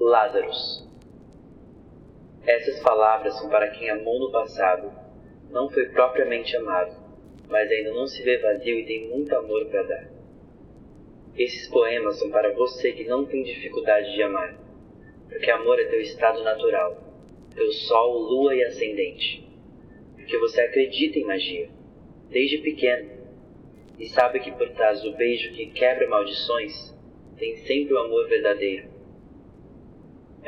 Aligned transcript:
Lázaros. 0.00 0.86
Essas 2.46 2.80
palavras 2.80 3.34
são 3.38 3.48
para 3.48 3.68
quem 3.68 3.90
amou 3.90 4.18
no 4.20 4.30
passado, 4.30 4.90
não 5.50 5.68
foi 5.68 5.86
propriamente 5.86 6.56
amado, 6.56 6.96
mas 7.48 7.70
ainda 7.70 7.92
não 7.92 8.06
se 8.06 8.22
vê 8.22 8.38
vazio 8.38 8.78
e 8.78 8.86
tem 8.86 9.08
muito 9.08 9.34
amor 9.34 9.66
para 9.66 9.82
dar. 9.82 10.08
Esses 11.36 11.68
poemas 11.68 12.18
são 12.18 12.30
para 12.30 12.52
você 12.54 12.92
que 12.92 13.04
não 13.04 13.24
tem 13.24 13.42
dificuldade 13.42 14.12
de 14.14 14.22
amar, 14.22 14.58
porque 15.28 15.50
amor 15.50 15.78
é 15.78 15.84
teu 15.84 16.00
estado 16.00 16.42
natural, 16.42 16.96
teu 17.54 17.70
sol, 17.72 18.18
lua 18.18 18.54
e 18.54 18.64
ascendente. 18.64 19.46
Porque 20.16 20.38
você 20.38 20.60
acredita 20.60 21.18
em 21.18 21.24
magia, 21.24 21.68
desde 22.30 22.58
pequeno, 22.58 23.10
e 23.98 24.08
sabe 24.08 24.40
que 24.40 24.52
por 24.52 24.68
trás 24.70 25.02
do 25.02 25.12
beijo 25.16 25.52
que 25.54 25.66
quebra 25.66 26.08
maldições, 26.08 26.94
tem 27.36 27.56
sempre 27.58 27.94
o 27.94 27.98
amor 27.98 28.28
verdadeiro. 28.28 28.87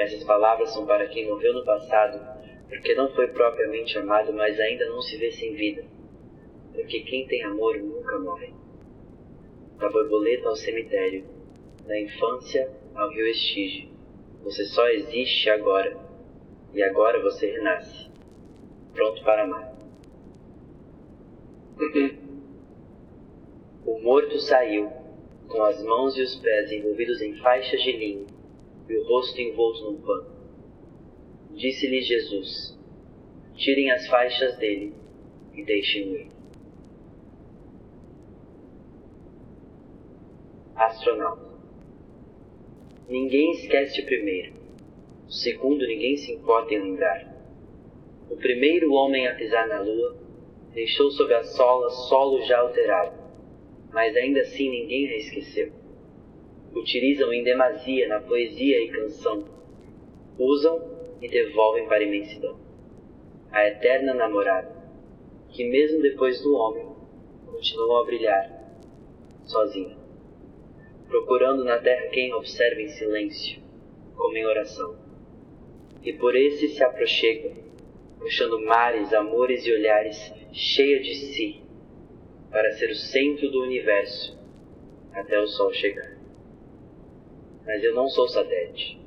Essas 0.01 0.25
palavras 0.25 0.73
são 0.73 0.87
para 0.87 1.07
quem 1.09 1.29
morreu 1.29 1.53
no 1.53 1.63
passado, 1.63 2.19
porque 2.71 2.95
não 2.95 3.11
foi 3.11 3.29
propriamente 3.29 3.99
amado, 3.99 4.33
mas 4.33 4.59
ainda 4.59 4.89
não 4.89 5.03
se 5.03 5.19
vê 5.19 5.31
sem 5.31 5.53
vida. 5.53 5.85
Porque 6.73 7.01
quem 7.01 7.27
tem 7.27 7.45
amor 7.45 7.77
nunca 7.77 8.19
morre. 8.19 8.55
Da 9.77 9.91
borboleta 9.91 10.49
ao 10.49 10.57
cemitério, 10.57 11.27
da 11.87 12.01
infância 12.01 12.71
ao 12.95 13.11
rio 13.11 13.27
Estige, 13.27 13.91
você 14.43 14.65
só 14.65 14.89
existe 14.89 15.51
agora, 15.51 15.95
e 16.73 16.83
agora 16.83 17.21
você 17.21 17.51
renasce, 17.51 18.11
pronto 18.95 19.23
para 19.23 19.43
amar. 19.43 19.71
o 23.85 23.99
morto 24.01 24.39
saiu, 24.39 24.91
com 25.47 25.63
as 25.63 25.83
mãos 25.83 26.17
e 26.17 26.23
os 26.23 26.37
pés 26.37 26.73
envolvidos 26.73 27.21
em 27.21 27.37
faixas 27.37 27.83
de 27.83 27.93
linho 27.93 28.40
e 28.91 28.99
o 28.99 29.05
rosto 29.05 29.41
envolto 29.41 29.85
num 29.85 30.01
pano. 30.01 30.27
Disse-lhe 31.55 32.01
Jesus: 32.01 32.79
Tirem 33.55 33.91
as 33.91 34.07
faixas 34.09 34.57
dele 34.59 34.95
e 35.55 35.65
deixem-no 35.65 36.17
ir. 36.17 36.31
Astronauta. 40.75 41.51
Ninguém 43.09 43.53
esquece 43.53 44.01
o 44.01 44.07
primeiro. 44.07 44.55
O 45.27 45.33
segundo 45.33 45.87
ninguém 45.87 46.17
se 46.17 46.33
importa 46.33 46.75
em 46.75 46.83
lembrar. 46.83 47.37
O 48.31 48.37
primeiro 48.37 48.93
homem 48.93 49.27
a 49.27 49.35
pisar 49.35 49.69
na 49.69 49.81
lua 49.81 50.17
deixou 50.73 51.11
sob 51.11 51.33
a 51.35 51.43
sola 51.45 51.91
solo 51.91 52.41
já 52.43 52.59
alterado 52.59 53.21
mas 53.93 54.17
ainda 54.17 54.41
assim 54.41 54.71
ninguém 54.71 55.09
a 55.09 55.17
esqueceu. 55.17 55.73
Utilizam 56.75 57.33
em 57.33 57.43
demasia 57.43 58.09
na 58.09 58.21
poesia 58.21 58.83
e 58.83 58.89
canção. 58.89 59.45
Usam 60.39 60.81
e 61.21 61.29
devolvem 61.29 61.87
para 61.87 61.99
a 61.99 62.03
imensidão. 62.03 62.59
A 63.51 63.67
eterna 63.67 64.15
namorada, 64.15 64.75
que 65.49 65.65
mesmo 65.69 66.01
depois 66.01 66.41
do 66.43 66.55
homem, 66.55 66.87
continuou 67.47 67.99
a 67.99 68.05
brilhar, 68.05 68.61
sozinha, 69.45 69.97
procurando 71.09 71.65
na 71.65 71.79
terra 71.79 72.09
quem 72.11 72.33
observe 72.33 72.85
em 72.85 72.89
silêncio, 72.89 73.61
como 74.17 74.37
em 74.37 74.47
oração. 74.47 74.97
E 76.03 76.13
por 76.13 76.35
esse 76.37 76.69
se 76.69 76.83
aproxega, 76.83 77.53
puxando 78.19 78.61
mares, 78.61 79.13
amores 79.13 79.67
e 79.67 79.73
olhares, 79.73 80.33
cheia 80.53 81.01
de 81.01 81.15
si, 81.15 81.63
para 82.51 82.71
ser 82.73 82.91
o 82.91 82.95
centro 82.95 83.51
do 83.51 83.63
universo 83.63 84.39
até 85.13 85.39
o 85.41 85.47
Sol 85.47 85.73
chegar. 85.73 86.20
Mas 87.67 87.83
eu 87.83 87.95
não 87.95 88.09
sou 88.09 88.29
satélite. 88.29 89.01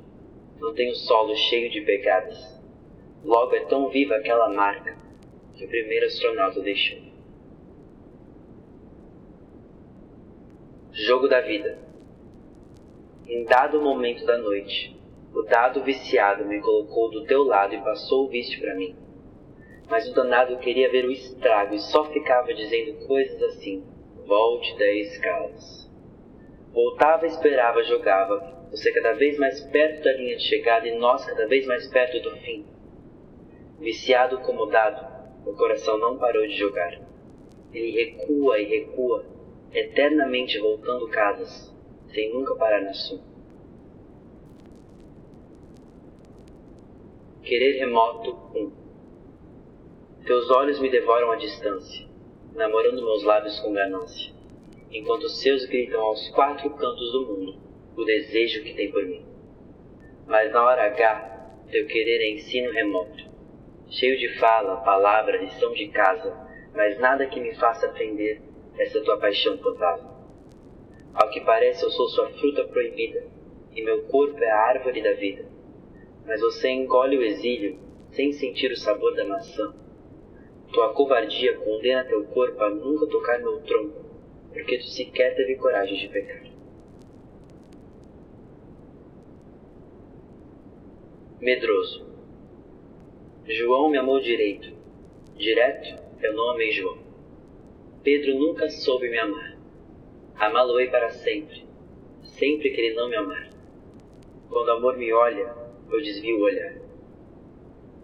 Não 0.60 0.74
tenho 0.74 0.94
solo 0.94 1.34
cheio 1.36 1.70
de 1.70 1.80
pegadas. 1.82 2.62
Logo 3.24 3.54
é 3.54 3.64
tão 3.64 3.88
viva 3.88 4.16
aquela 4.16 4.48
marca 4.48 4.96
que 5.54 5.64
o 5.64 5.68
primeiro 5.68 6.06
astronauta 6.06 6.60
deixou. 6.60 6.98
Jogo 10.92 11.28
da 11.28 11.40
vida. 11.40 11.78
Em 13.26 13.44
dado 13.44 13.80
momento 13.80 14.24
da 14.26 14.38
noite, 14.38 14.96
o 15.34 15.42
dado 15.42 15.82
viciado 15.82 16.44
me 16.44 16.60
colocou 16.60 17.10
do 17.10 17.24
teu 17.24 17.42
lado 17.42 17.74
e 17.74 17.82
passou 17.82 18.26
o 18.26 18.28
vício 18.28 18.60
para 18.60 18.74
mim. 18.74 18.94
Mas 19.88 20.08
o 20.08 20.14
danado 20.14 20.58
queria 20.58 20.90
ver 20.90 21.04
o 21.04 21.10
estrago 21.10 21.74
e 21.74 21.80
só 21.80 22.04
ficava 22.04 22.54
dizendo 22.54 23.06
coisas 23.06 23.42
assim: 23.42 23.84
volte 24.26 24.76
dez 24.76 25.12
escalas. 25.14 25.83
Voltava, 26.74 27.24
esperava, 27.24 27.84
jogava, 27.84 28.66
você 28.68 28.92
cada 28.92 29.12
vez 29.12 29.38
mais 29.38 29.60
perto 29.60 30.02
da 30.02 30.12
linha 30.14 30.36
de 30.36 30.42
chegada 30.42 30.88
e 30.88 30.98
nós 30.98 31.24
cada 31.24 31.46
vez 31.46 31.64
mais 31.66 31.86
perto 31.86 32.20
do 32.20 32.36
fim. 32.38 32.66
Viciado 33.78 34.40
como 34.40 34.66
dado, 34.66 35.06
o 35.46 35.54
coração 35.54 35.96
não 35.98 36.18
parou 36.18 36.44
de 36.44 36.56
jogar. 36.56 37.00
Ele 37.72 37.92
recua 37.92 38.58
e 38.58 38.64
recua, 38.64 39.24
eternamente 39.72 40.58
voltando 40.58 41.08
casas, 41.10 41.72
sem 42.12 42.34
nunca 42.34 42.56
parar 42.56 42.82
no 42.82 42.92
sul. 42.92 43.20
Querer 47.44 47.78
remoto 47.78 48.36
1 48.52 48.58
um. 48.58 48.72
Teus 50.26 50.50
olhos 50.50 50.80
me 50.80 50.90
devoram 50.90 51.30
à 51.30 51.36
distância, 51.36 52.04
namorando 52.52 53.04
meus 53.04 53.22
lábios 53.22 53.60
com 53.60 53.72
ganância, 53.72 54.33
enquanto 54.94 55.24
os 55.24 55.40
seus 55.40 55.66
gritam 55.66 56.00
aos 56.00 56.28
quatro 56.30 56.70
cantos 56.70 57.12
do 57.12 57.26
mundo 57.26 57.58
o 57.96 58.04
desejo 58.04 58.62
que 58.62 58.72
tem 58.72 58.90
por 58.90 59.04
mim. 59.04 59.24
Mas 60.26 60.50
na 60.52 60.64
hora 60.64 60.86
H, 60.86 61.66
teu 61.70 61.86
querer 61.86 62.22
é 62.22 62.30
ensino 62.30 62.72
remoto, 62.72 63.24
cheio 63.90 64.18
de 64.18 64.38
fala, 64.38 64.76
palavra, 64.78 65.36
lição 65.36 65.72
de 65.72 65.88
casa, 65.88 66.34
mas 66.72 66.98
nada 66.98 67.26
que 67.26 67.40
me 67.40 67.54
faça 67.56 67.86
aprender 67.86 68.40
essa 68.78 69.00
tua 69.02 69.18
paixão 69.18 69.58
fantasma. 69.58 70.14
Ao 71.12 71.28
que 71.28 71.40
parece, 71.42 71.84
eu 71.84 71.90
sou 71.90 72.08
sua 72.08 72.30
fruta 72.30 72.64
proibida, 72.64 73.26
e 73.76 73.82
meu 73.82 74.04
corpo 74.04 74.42
é 74.42 74.50
a 74.50 74.68
árvore 74.68 75.02
da 75.02 75.12
vida. 75.12 75.44
Mas 76.26 76.40
você 76.40 76.70
engole 76.70 77.18
o 77.18 77.22
exílio 77.22 77.78
sem 78.10 78.32
sentir 78.32 78.72
o 78.72 78.76
sabor 78.76 79.14
da 79.14 79.24
maçã 79.24 79.74
tua 80.74 80.92
covardia 80.92 81.56
condena 81.58 82.04
teu 82.04 82.24
corpo 82.24 82.60
a 82.60 82.68
nunca 82.68 83.06
tocar 83.06 83.38
meu 83.38 83.60
tronco, 83.60 84.03
porque 84.54 84.78
tu 84.78 84.86
sequer 84.86 85.34
teve 85.34 85.56
coragem 85.56 85.98
de 85.98 86.08
pecar. 86.08 86.44
Medroso. 91.40 92.06
João 93.46 93.90
me 93.90 93.98
amou 93.98 94.20
direito. 94.20 94.72
Direto, 95.36 96.00
eu 96.22 96.32
não 96.34 96.50
amei 96.50 96.70
João. 96.70 96.98
Pedro 98.04 98.38
nunca 98.38 98.70
soube 98.70 99.10
me 99.10 99.18
amar. 99.18 99.58
Amá-lo-ei 100.36 100.88
para 100.88 101.10
sempre, 101.10 101.64
sempre 102.22 102.70
que 102.70 102.80
ele 102.80 102.94
não 102.94 103.08
me 103.08 103.16
amar. 103.16 103.50
Quando 104.48 104.68
o 104.68 104.72
amor 104.72 104.96
me 104.96 105.12
olha, 105.12 105.52
eu 105.90 106.00
desvio 106.00 106.38
o 106.38 106.42
olhar. 106.42 106.76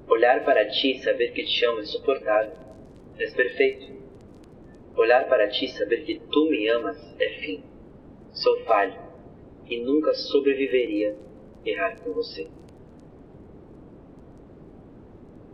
Olhar 0.08 0.44
para 0.44 0.68
ti 0.68 0.92
e 0.92 0.98
saber 0.98 1.32
que 1.32 1.44
te 1.44 1.64
amo 1.64 1.78
é 1.78 1.84
suportável. 1.84 2.56
És 3.18 3.32
perfeito. 3.34 3.99
Olhar 4.96 5.28
para 5.28 5.48
ti 5.48 5.66
e 5.66 5.68
saber 5.68 6.04
que 6.04 6.20
tu 6.30 6.50
me 6.50 6.68
amas 6.68 6.98
é 7.20 7.28
fim. 7.40 7.64
Sou 8.32 8.60
falho 8.64 8.94
e 9.66 9.78
nunca 9.80 10.12
sobreviveria 10.14 11.16
errar 11.64 12.00
com 12.00 12.12
você. 12.12 12.48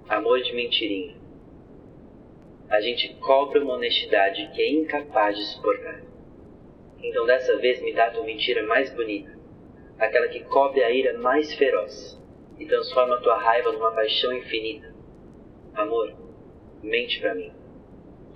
Amor 0.08 0.40
de 0.40 0.54
mentirinha. 0.54 1.16
A 2.68 2.80
gente 2.80 3.14
cobra 3.16 3.62
uma 3.62 3.74
honestidade 3.74 4.50
que 4.54 4.62
é 4.62 4.70
incapaz 4.70 5.36
de 5.36 5.44
suportar. 5.46 6.02
Então 7.02 7.26
dessa 7.26 7.56
vez 7.58 7.80
me 7.82 7.92
dá 7.92 8.10
tua 8.10 8.24
mentira 8.24 8.66
mais 8.66 8.92
bonita, 8.94 9.36
aquela 9.98 10.28
que 10.28 10.40
cobre 10.44 10.82
a 10.82 10.90
ira 10.90 11.18
mais 11.18 11.52
feroz 11.54 12.20
e 12.58 12.66
transforma 12.66 13.20
tua 13.20 13.38
raiva 13.38 13.70
numa 13.72 13.92
paixão 13.92 14.32
infinita. 14.32 14.94
Amor, 15.74 16.14
mente 16.82 17.20
para 17.20 17.34
mim. 17.34 17.52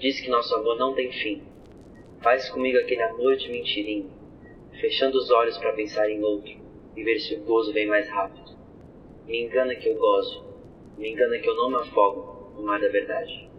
Diz 0.00 0.18
que 0.18 0.30
nosso 0.30 0.54
amor 0.54 0.78
não 0.78 0.94
tem 0.94 1.12
fim. 1.12 1.42
Faz 2.22 2.48
comigo 2.48 2.78
aquele 2.78 3.02
amor 3.02 3.36
de 3.36 3.50
mentirinho, 3.50 4.10
fechando 4.80 5.18
os 5.18 5.30
olhos 5.30 5.58
para 5.58 5.74
pensar 5.74 6.08
em 6.08 6.22
outro 6.22 6.58
e 6.96 7.04
ver 7.04 7.20
se 7.20 7.34
o 7.34 7.44
gozo 7.44 7.70
vem 7.74 7.86
mais 7.86 8.08
rápido. 8.08 8.56
Me 9.26 9.42
engana 9.42 9.74
que 9.74 9.90
eu 9.90 9.96
gozo, 9.96 10.42
me 10.96 11.10
engana 11.10 11.38
que 11.38 11.46
eu 11.46 11.54
não 11.54 11.68
me 11.68 11.76
afogo 11.76 12.54
no 12.56 12.62
mar 12.62 12.80
da 12.80 12.88
verdade. 12.88 13.50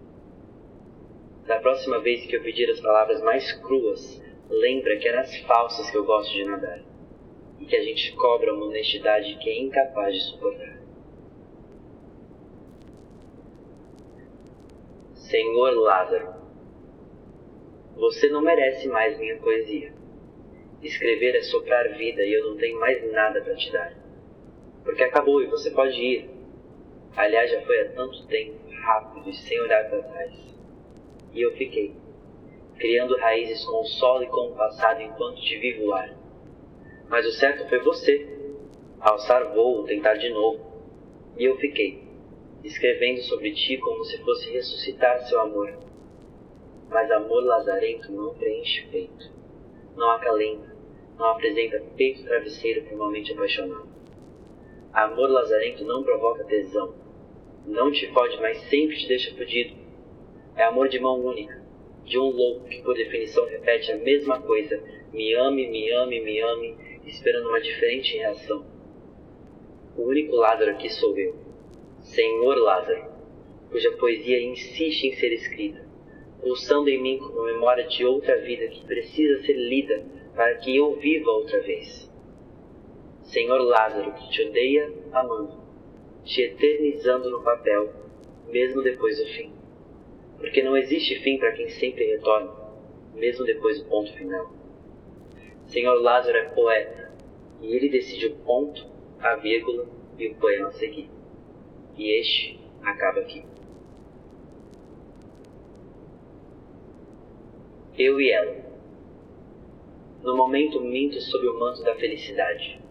Da 1.45 1.59
próxima 1.59 1.99
vez 1.99 2.25
que 2.25 2.35
eu 2.35 2.41
pedir 2.41 2.71
as 2.71 2.79
palavras 2.79 3.21
mais 3.21 3.51
cruas, 3.59 4.19
lembra 4.49 4.97
que 4.97 5.07
é 5.09 5.15
nas 5.15 5.35
falsas 5.41 5.91
que 5.91 5.97
eu 5.97 6.05
gosto 6.05 6.33
de 6.33 6.43
nadar 6.45 6.83
e 7.59 7.65
que 7.65 7.75
a 7.75 7.83
gente 7.83 8.13
cobra 8.13 8.51
uma 8.51 8.65
honestidade 8.65 9.37
que 9.37 9.47
é 9.47 9.59
incapaz 9.59 10.15
de 10.15 10.21
suportar. 10.21 10.80
Senhor 15.31 15.71
Lázaro, 15.75 16.27
você 17.95 18.27
não 18.27 18.41
merece 18.41 18.89
mais 18.89 19.17
minha 19.17 19.37
poesia. 19.37 19.93
Escrever 20.83 21.37
é 21.37 21.41
soprar 21.43 21.87
vida 21.95 22.21
e 22.21 22.33
eu 22.33 22.49
não 22.49 22.57
tenho 22.57 22.77
mais 22.77 23.01
nada 23.13 23.41
para 23.41 23.55
te 23.55 23.71
dar. 23.71 23.93
Porque 24.83 25.01
acabou 25.01 25.41
e 25.41 25.45
você 25.45 25.71
pode 25.71 25.95
ir. 26.01 26.29
Aliás, 27.15 27.49
já 27.49 27.61
foi 27.61 27.79
há 27.79 27.91
tanto 27.93 28.27
tempo, 28.27 28.59
rápido 28.83 29.29
e 29.29 29.33
sem 29.33 29.57
olhar 29.61 29.89
para 29.89 30.03
trás. 30.03 30.33
E 31.33 31.41
eu 31.41 31.55
fiquei, 31.55 31.95
criando 32.77 33.15
raízes 33.15 33.63
com 33.63 33.79
o 33.79 33.85
solo 33.85 34.23
e 34.23 34.27
com 34.27 34.49
o 34.49 34.55
passado 34.57 35.01
enquanto 35.01 35.41
te 35.41 35.57
vi 35.59 35.79
voar. 35.79 36.13
Mas 37.07 37.25
o 37.25 37.31
certo 37.31 37.69
foi 37.69 37.79
você, 37.79 38.27
alçar 38.99 39.53
voo, 39.53 39.85
tentar 39.85 40.15
de 40.15 40.29
novo. 40.29 40.59
E 41.37 41.45
eu 41.45 41.55
fiquei, 41.55 42.03
escrevendo 42.63 43.21
sobre 43.21 43.51
ti 43.53 43.77
como 43.77 44.03
se 44.03 44.17
fosse 44.23 44.51
ressuscitar 44.51 45.21
seu 45.27 45.39
amor. 45.41 45.77
Mas 46.89 47.09
amor 47.11 47.43
lazarento 47.43 48.11
não 48.11 48.33
preenche 48.33 48.87
peito, 48.91 49.31
não 49.95 50.11
acalenta, 50.11 50.75
não 51.17 51.27
apresenta 51.27 51.81
peito 51.95 52.23
travesseiro 52.23 52.85
formalmente 52.87 53.31
apaixonado. 53.31 53.89
Amor 54.93 55.29
lazarento 55.29 55.85
não 55.85 56.03
provoca 56.03 56.43
tesão, 56.43 56.93
não 57.65 57.91
te 57.91 58.11
fode, 58.11 58.39
mas 58.41 58.57
sempre 58.69 58.97
te 58.97 59.07
deixa 59.07 59.35
fudido. 59.35 59.75
É 60.55 60.63
amor 60.63 60.89
de 60.89 60.99
mão 60.99 61.19
única, 61.19 61.63
de 62.03 62.17
um 62.19 62.29
louco 62.29 62.67
que 62.67 62.81
por 62.81 62.93
definição 62.93 63.45
repete 63.45 63.91
a 63.91 63.97
mesma 63.97 64.41
coisa, 64.41 64.83
me 65.13 65.33
ame, 65.33 65.69
me 65.69 65.91
ame, 65.91 66.19
me 66.19 66.41
ame, 66.41 66.77
esperando 67.05 67.47
uma 67.47 67.61
diferente 67.61 68.17
reação. 68.17 68.65
O 69.95 70.03
único 70.03 70.35
Lázaro 70.35 70.71
aqui 70.71 70.89
sou 70.89 71.17
eu, 71.17 71.35
Senhor 72.11 72.57
Lázaro, 72.57 73.05
cuja 73.69 73.89
poesia 73.93 74.43
insiste 74.43 75.07
em 75.07 75.13
ser 75.13 75.31
escrita, 75.31 75.81
pulsando 76.41 76.89
em 76.89 77.01
mim 77.01 77.17
como 77.17 77.45
memória 77.45 77.87
de 77.87 78.03
outra 78.03 78.35
vida 78.41 78.67
que 78.67 78.85
precisa 78.85 79.41
ser 79.45 79.53
lida 79.53 80.03
para 80.35 80.55
que 80.55 80.75
eu 80.75 80.93
viva 80.97 81.31
outra 81.31 81.61
vez. 81.61 82.11
Senhor 83.21 83.59
Lázaro, 83.59 84.11
que 84.11 84.29
te 84.29 84.41
odeia 84.41 84.91
amando, 85.13 85.57
te 86.25 86.41
eternizando 86.41 87.29
no 87.29 87.41
papel, 87.43 87.93
mesmo 88.49 88.81
depois 88.81 89.17
do 89.17 89.27
fim. 89.27 89.53
Porque 90.37 90.61
não 90.61 90.75
existe 90.75 91.17
fim 91.21 91.37
para 91.37 91.53
quem 91.53 91.69
sempre 91.69 92.03
retorna, 92.11 92.51
mesmo 93.15 93.45
depois 93.45 93.81
do 93.81 93.87
ponto 93.87 94.11
final. 94.17 94.51
Senhor 95.67 95.95
Lázaro 96.01 96.37
é 96.37 96.49
poeta, 96.49 97.13
e 97.61 97.73
ele 97.73 97.87
decide 97.87 98.25
o 98.27 98.35
ponto, 98.39 98.85
a 99.17 99.37
vírgula 99.37 99.87
e 100.19 100.27
o 100.27 100.35
poema 100.35 100.67
a 100.67 100.71
seguir. 100.73 101.20
E 102.01 102.19
este 102.19 102.59
acaba 102.81 103.19
aqui. 103.19 103.45
Eu 107.95 108.19
e 108.19 108.31
ela. 108.31 108.55
No 110.23 110.35
momento 110.35 110.81
minto 110.81 111.21
sob 111.21 111.47
o 111.47 111.59
manto 111.59 111.83
da 111.83 111.93
felicidade. 111.93 112.81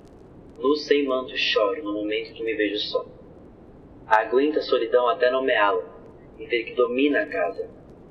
No 0.61 0.77
sem 0.77 1.05
manto 1.09 1.37
choro 1.37 1.83
no 1.83 1.93
momento 1.93 2.33
que 2.35 2.45
me 2.45 2.55
vejo 2.55 2.79
só. 2.79 3.05
Aguenta 4.07 4.61
a 4.61 4.62
solidão 4.62 5.09
até 5.09 5.29
nomeá-la, 5.29 5.83
e 6.39 6.47
ter 6.47 6.62
que 6.62 6.75
domina 6.75 7.23
a 7.23 7.27
casa, 7.27 7.69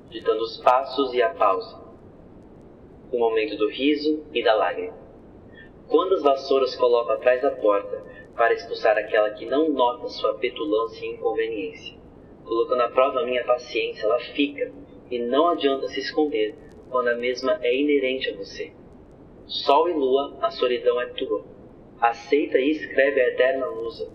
ditando 0.10 0.42
os 0.42 0.58
passos 0.58 1.14
e 1.14 1.22
a 1.22 1.30
pausa. 1.30 1.82
O 3.10 3.18
momento 3.18 3.56
do 3.56 3.70
riso 3.70 4.26
e 4.34 4.44
da 4.44 4.54
lágrima. 4.54 4.98
Quando 5.88 6.16
as 6.16 6.24
vassouras 6.24 6.76
coloco 6.76 7.10
atrás 7.14 7.42
da 7.42 7.52
porta 7.52 8.04
para 8.40 8.54
expulsar 8.54 8.98
aquela 8.98 9.32
que 9.32 9.46
não 9.46 9.68
nota 9.68 10.08
sua 10.08 10.36
petulância 10.36 11.06
e 11.06 11.10
inconveniência. 11.10 11.98
Colocando 12.46 12.84
à 12.84 12.90
prova 12.90 13.20
a 13.20 13.26
minha 13.26 13.44
paciência, 13.44 14.06
ela 14.06 14.18
fica, 14.34 14.72
e 15.12 15.20
não 15.20 15.50
adianta 15.50 15.90
se 15.90 16.00
esconder 16.00 16.56
quando 16.90 17.10
a 17.10 17.16
mesma 17.16 17.60
é 17.62 17.76
inerente 17.76 18.30
a 18.30 18.38
você. 18.38 18.72
Sol 19.46 19.90
e 19.90 19.94
lua, 19.94 20.38
a 20.42 20.50
solidão 20.52 21.02
é 21.02 21.08
tua. 21.08 21.44
Aceita 22.00 22.58
e 22.58 22.72
escreve 22.72 23.20
a 23.20 23.28
eterna 23.28 23.70
musa. 23.72 24.10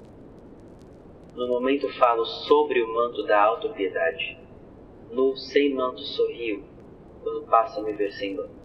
No 1.34 1.46
momento 1.46 1.86
falo 1.98 2.24
sobre 2.24 2.80
o 2.80 2.94
manto 2.94 3.24
da 3.24 3.42
autopiedade. 3.42 4.38
No 5.10 5.36
sem 5.36 5.74
manto 5.74 6.00
sorrio, 6.00 6.64
quando 7.22 7.42
passa 7.42 7.78
a 7.78 7.82
me 7.82 7.92
ver 7.92 8.10
sem 8.12 8.34
banho. 8.34 8.56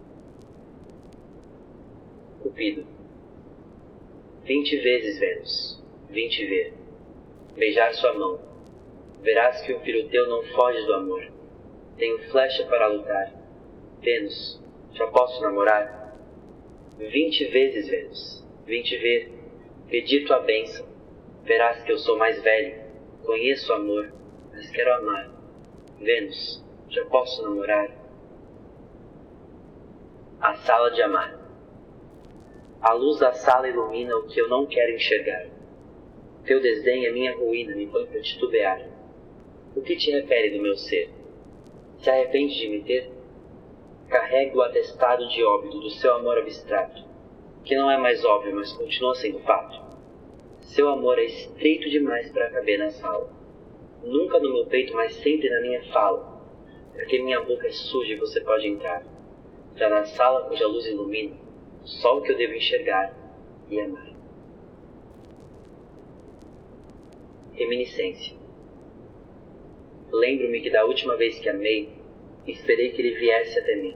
Cupido. 2.42 2.99
Vinte 4.50 4.78
vezes, 4.78 5.20
Vênus, 5.20 5.80
vim 6.10 6.28
te 6.28 6.44
ver. 6.44 6.74
Beijar 7.56 7.94
sua 7.94 8.16
mão. 8.16 8.42
Verás 9.22 9.62
que 9.62 9.76
um 9.76 9.80
filho 9.82 10.10
teu 10.10 10.28
não 10.28 10.42
foge 10.42 10.84
do 10.88 10.94
amor. 10.96 11.32
Tenho 12.00 12.18
flecha 12.32 12.66
para 12.66 12.88
lutar. 12.88 13.32
Vênus, 14.02 14.60
já 14.94 15.06
posso 15.06 15.40
namorar? 15.44 16.18
Vinte 16.98 17.46
vezes, 17.46 17.88
Vênus, 17.90 18.44
vim 18.66 18.82
te 18.82 18.98
ver. 18.98 19.32
Pedir 19.88 20.26
tua 20.26 20.40
bênção 20.40 20.88
Verás 21.44 21.84
que 21.84 21.92
eu 21.92 22.00
sou 22.00 22.18
mais 22.18 22.42
velho, 22.42 22.82
conheço 23.24 23.72
o 23.72 23.76
amor, 23.76 24.12
mas 24.52 24.68
quero 24.72 24.96
amar. 24.96 25.30
Vênus, 26.00 26.66
já 26.90 27.06
posso 27.06 27.44
namorar? 27.44 27.92
A 30.42 30.56
sala 30.56 30.90
de 30.90 31.04
amar. 31.04 31.39
A 32.82 32.94
luz 32.94 33.20
da 33.20 33.34
sala 33.34 33.68
ilumina 33.68 34.16
o 34.16 34.28
que 34.28 34.40
eu 34.40 34.48
não 34.48 34.66
quero 34.66 34.96
enxergar. 34.96 35.48
Teu 36.46 36.62
desenho 36.62 37.10
é 37.10 37.12
minha 37.12 37.36
ruína, 37.36 37.76
me 37.76 37.86
põe 37.88 38.06
para 38.06 38.22
titubear. 38.22 38.88
O 39.76 39.82
que 39.82 39.98
te 39.98 40.12
refere 40.12 40.52
do 40.52 40.64
meu 40.64 40.78
ser? 40.78 41.10
Se 42.00 42.10
arrepende 42.10 42.56
de 42.56 42.70
me 42.70 42.82
ter? 42.82 43.12
Carrego 44.08 44.60
o 44.60 44.62
atestado 44.62 45.28
de 45.28 45.44
óbito 45.44 45.78
do 45.80 45.90
seu 45.90 46.16
amor 46.16 46.38
abstrato, 46.38 47.04
que 47.66 47.76
não 47.76 47.92
é 47.92 47.98
mais 47.98 48.24
óbvio, 48.24 48.56
mas 48.56 48.72
continua 48.72 49.14
sendo 49.16 49.40
fato. 49.40 49.78
Seu 50.62 50.88
amor 50.88 51.20
é 51.20 51.26
estreito 51.26 51.90
demais 51.90 52.32
para 52.32 52.50
caber 52.50 52.80
na 52.80 52.92
sala. 52.92 53.30
Nunca 54.04 54.40
no 54.40 54.54
meu 54.54 54.66
peito, 54.68 54.94
mas 54.94 55.16
sempre 55.16 55.50
na 55.50 55.60
minha 55.62 55.84
fala. 55.92 56.40
Porque 56.94 57.22
minha 57.22 57.42
boca 57.42 57.68
é 57.68 57.72
suja 57.72 58.14
e 58.14 58.18
você 58.18 58.40
pode 58.40 58.68
entrar. 58.68 59.04
Já 59.76 59.90
na 59.90 60.06
sala 60.06 60.48
cuja 60.48 60.66
luz 60.66 60.86
ilumina, 60.86 61.36
só 61.84 62.18
o 62.18 62.22
que 62.22 62.32
eu 62.32 62.38
devo 62.38 62.54
enxergar 62.54 63.14
e 63.70 63.80
amar. 63.80 64.10
Reminiscência. 67.54 68.38
Lembro-me 70.12 70.62
que 70.62 70.70
da 70.70 70.86
última 70.86 71.16
vez 71.18 71.40
que 71.40 71.50
amei, 71.50 71.94
esperei 72.48 72.92
que 72.92 73.02
ele 73.02 73.16
viesse 73.16 73.60
até 73.60 73.76
mim. 73.76 73.96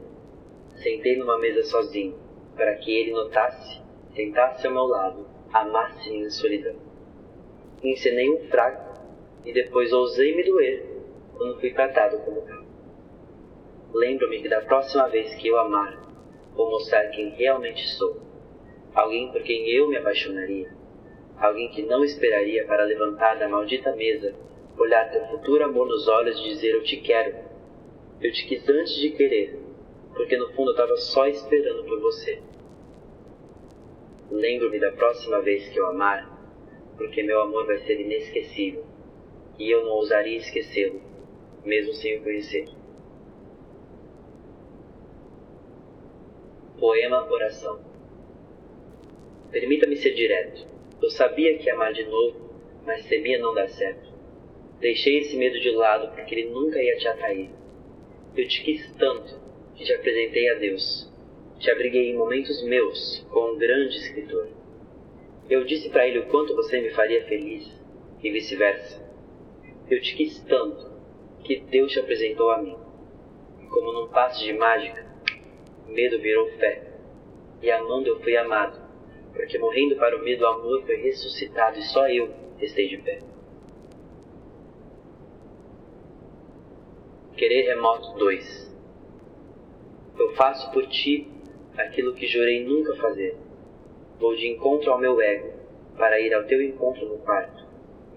Sentei 0.75 1.15
numa 1.15 1.39
mesa 1.39 1.63
sozinho, 1.63 2.15
para 2.55 2.75
que 2.75 2.91
ele 2.91 3.11
notasse, 3.11 3.81
sentasse 4.13 4.67
ao 4.67 4.73
meu 4.73 4.85
lado 4.85 5.33
amasse 5.53 6.09
minha 6.09 6.29
solidão. 6.31 6.75
Ensinei 7.83 8.29
um 8.31 8.47
fraco 8.49 8.99
e 9.45 9.53
depois 9.53 9.93
ousei 9.93 10.35
me 10.35 10.43
doer 10.43 10.83
quando 11.37 11.59
fui 11.59 11.71
tratado 11.71 12.17
como 12.19 12.41
tal. 12.41 12.63
Lembro-me 13.93 14.41
que 14.41 14.49
da 14.49 14.61
próxima 14.61 15.07
vez 15.09 15.33
que 15.35 15.47
eu 15.47 15.59
amar, 15.59 16.02
vou 16.55 16.69
mostrar 16.69 17.07
quem 17.09 17.29
realmente 17.29 17.87
sou. 17.89 18.21
Alguém 18.93 19.31
por 19.31 19.41
quem 19.41 19.67
eu 19.69 19.87
me 19.87 19.97
apaixonaria. 19.97 20.71
Alguém 21.37 21.69
que 21.69 21.81
não 21.81 22.03
esperaria 22.03 22.65
para 22.65 22.85
levantar 22.85 23.35
da 23.35 23.49
maldita 23.49 23.95
mesa, 23.95 24.35
olhar 24.77 25.09
teu 25.11 25.25
futuro 25.27 25.65
amor 25.65 25.87
nos 25.87 26.07
olhos 26.07 26.39
e 26.39 26.43
dizer 26.43 26.73
eu 26.73 26.83
te 26.83 26.97
quero. 26.97 27.35
Eu 28.21 28.31
te 28.31 28.47
quis 28.47 28.67
antes 28.69 28.95
de 28.95 29.09
querer, 29.11 29.59
porque 30.15 30.37
no 30.37 30.51
fundo 30.53 30.69
eu 30.69 30.75
estava 30.75 30.95
só 30.97 31.27
esperando 31.27 31.83
por 31.85 31.99
você. 31.99 32.41
Lembro-me 34.31 34.79
da 34.79 34.91
próxima 34.91 35.41
vez 35.41 35.67
que 35.69 35.79
eu 35.79 35.87
amar, 35.87 36.31
porque 36.97 37.23
meu 37.23 37.41
amor 37.41 37.65
vai 37.65 37.79
ser 37.79 37.99
inesquecível, 37.99 38.85
e 39.59 39.69
eu 39.69 39.83
não 39.83 39.91
ousaria 39.91 40.37
esquecê-lo, 40.37 41.01
mesmo 41.65 41.93
sem 41.93 42.17
o 42.17 42.23
conhecer. 42.23 42.65
Poema 46.83 47.31
Oração 47.31 47.79
Permita-me 49.49 49.95
ser 49.95 50.13
direto. 50.15 50.67
Eu 51.01 51.09
sabia 51.11 51.57
que 51.57 51.69
amar 51.69 51.93
de 51.93 52.03
novo, 52.03 52.53
mas 52.85 53.05
temia 53.05 53.39
não 53.39 53.53
dar 53.53 53.69
certo. 53.69 54.11
Deixei 54.81 55.19
esse 55.19 55.37
medo 55.37 55.61
de 55.61 55.71
lado 55.71 56.13
porque 56.13 56.35
ele 56.35 56.49
nunca 56.49 56.83
ia 56.83 56.97
te 56.97 57.07
atrair. 57.07 57.49
Eu 58.35 58.45
te 58.49 58.61
quis 58.65 58.93
tanto 58.95 59.33
que 59.75 59.85
te 59.85 59.93
apresentei 59.93 60.49
a 60.49 60.55
Deus 60.55 61.09
te 61.57 61.71
abriguei 61.71 62.11
em 62.11 62.17
momentos 62.17 62.61
meus 62.63 63.25
com 63.31 63.53
um 63.53 63.57
grande 63.57 63.95
escritor. 63.95 64.49
Eu 65.49 65.63
disse 65.63 65.89
para 65.89 66.05
ele 66.05 66.19
o 66.19 66.25
quanto 66.25 66.53
você 66.53 66.81
me 66.81 66.89
faria 66.89 67.23
feliz, 67.23 67.65
e 68.21 68.29
vice-versa. 68.29 69.01
Eu 69.89 70.01
te 70.01 70.17
quis 70.17 70.37
tanto 70.41 70.91
que 71.45 71.61
Deus 71.61 71.93
te 71.93 71.99
apresentou 72.01 72.51
a 72.51 72.61
mim. 72.61 72.75
Como 73.69 73.93
num 73.93 74.09
passe 74.09 74.43
de 74.43 74.51
mágica, 74.51 75.12
medo 75.87 76.19
virou 76.19 76.47
fé, 76.57 76.83
e 77.61 77.71
amando 77.71 78.09
eu 78.09 78.19
fui 78.21 78.35
amado, 78.35 78.79
porque 79.33 79.57
morrendo 79.57 79.95
para 79.95 80.17
o 80.17 80.23
medo 80.23 80.43
o 80.43 80.47
amor 80.47 80.83
foi 80.85 80.95
ressuscitado 80.97 81.77
e 81.79 81.83
só 81.83 82.07
eu 82.09 82.29
restei 82.57 82.87
de 82.87 82.97
pé. 82.97 83.19
Querer 87.35 87.63
Remoto 87.63 88.17
2 88.19 88.73
Eu 90.19 90.35
faço 90.35 90.71
por 90.71 90.87
ti 90.87 91.27
aquilo 91.75 92.13
que 92.13 92.27
jurei 92.27 92.63
nunca 92.63 92.95
fazer. 92.95 93.35
Vou 94.19 94.35
de 94.35 94.47
encontro 94.47 94.91
ao 94.91 94.99
meu 94.99 95.19
ego, 95.19 95.51
para 95.97 96.19
ir 96.19 96.33
ao 96.33 96.43
teu 96.43 96.61
encontro 96.61 97.07
no 97.07 97.17
quarto. 97.17 97.65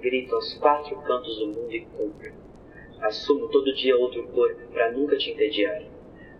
Grito 0.01 0.35
aos 0.35 0.55
quatro 0.59 0.97
cantos 1.03 1.39
do 1.39 1.47
mundo 1.47 1.73
e 1.73 1.81
cumpro. 1.87 2.33
Assumo 3.01 3.49
todo 3.49 3.75
dia 3.75 3.97
outro 3.97 4.27
corpo 4.29 4.61
para 4.73 4.93
nunca 4.93 5.17
te 5.17 5.31
entediar, 5.31 5.83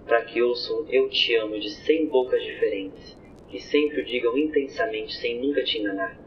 para 0.07 0.23
que 0.23 0.41
ouçam 0.41 0.87
eu 0.89 1.09
te 1.09 1.35
amo 1.35 1.59
de 1.59 1.71
cem 1.71 2.07
bocas 2.07 2.43
diferentes, 2.43 3.19
que 3.49 3.61
sempre 3.61 4.01
o 4.01 4.05
digam 4.05 4.39
intensamente 4.39 5.15
sem 5.15 5.41
nunca 5.41 5.63
te 5.65 5.79
enganar. 5.79 6.19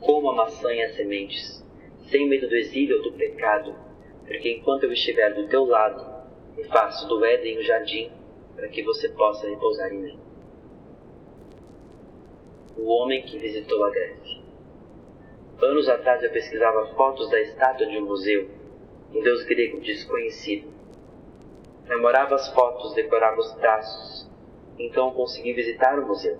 Como 0.00 0.30
a 0.30 0.34
maçã 0.34 0.72
e 0.72 0.82
as 0.82 0.94
sementes, 0.94 1.64
sem 2.08 2.28
medo 2.28 2.48
do 2.48 2.54
exílio 2.54 2.98
ou 2.98 3.02
do 3.02 3.12
pecado, 3.12 3.74
porque 4.26 4.52
enquanto 4.52 4.84
eu 4.84 4.92
estiver 4.92 5.34
do 5.34 5.48
teu 5.48 5.64
lado, 5.64 6.16
faço 6.64 7.08
do 7.08 7.24
Éden 7.24 7.58
o 7.58 7.62
jardim 7.62 8.10
para 8.54 8.68
que 8.68 8.82
você 8.82 9.08
possa 9.10 9.48
repousar 9.48 9.92
em 9.92 9.98
mim. 9.98 10.18
O 12.76 12.86
homem 12.86 13.22
que 13.22 13.38
visitou 13.38 13.84
a 13.84 13.90
Grécia. 13.90 14.40
Anos 15.60 15.88
atrás 15.88 16.22
eu 16.22 16.30
pesquisava 16.30 16.94
fotos 16.94 17.30
da 17.30 17.40
estátua 17.40 17.86
de 17.86 17.98
um 17.98 18.04
museu, 18.04 18.48
um 19.14 19.22
deus 19.22 19.42
grego 19.44 19.80
desconhecido. 19.80 20.68
Memorava 21.88 22.34
as 22.34 22.52
fotos, 22.52 22.94
decorava 22.94 23.38
os 23.38 23.52
traços, 23.54 24.28
então 24.76 25.12
consegui 25.12 25.52
visitar 25.52 25.98
o 25.98 26.06
museu. 26.06 26.36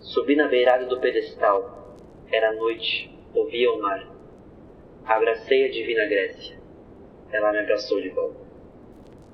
Subi 0.00 0.34
na 0.34 0.48
beirada 0.48 0.86
do 0.86 1.00
pedestal. 1.00 1.94
Era 2.32 2.52
noite, 2.52 3.16
ouvia 3.32 3.72
o 3.72 3.80
mar. 3.80 4.08
Abracei 5.04 5.66
a 5.66 5.70
divina 5.70 6.04
Grécia. 6.06 6.58
Ela 7.32 7.52
me 7.52 7.60
abraçou 7.60 8.00
de 8.00 8.08
volta. 8.08 8.40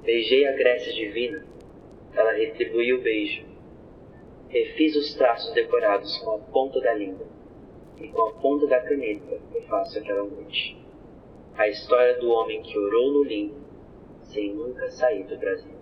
Beijei 0.03 0.47
a 0.47 0.53
Grécia 0.53 0.93
divina. 0.93 1.47
Ela 2.15 2.33
retribuiu 2.33 2.99
o 2.99 3.03
beijo. 3.03 3.47
Refiz 4.49 4.95
os 4.97 5.15
traços 5.15 5.55
decorados 5.55 6.15
com 6.19 6.33
a 6.33 6.39
ponta 6.39 6.79
da 6.81 6.93
língua 6.93 7.27
e 7.99 8.09
com 8.09 8.23
a 8.23 8.33
ponta 8.33 8.67
da 8.67 8.81
caneta 8.81 9.41
eu 9.55 9.62
faço 9.62 9.99
aquela 9.99 10.25
noite. 10.25 10.77
A 11.57 11.69
história 11.69 12.19
do 12.19 12.31
homem 12.31 12.61
que 12.61 12.79
orou 12.79 13.12
no 13.12 13.25
limbo 13.25 13.62
sem 14.33 14.55
nunca 14.55 14.89
sair 14.91 15.25
do 15.25 15.39
Brasil. 15.39 15.82